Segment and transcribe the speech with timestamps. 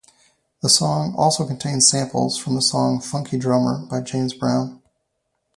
[0.63, 4.81] The song also contains samples from the song "Funky Drummer" by James Brown.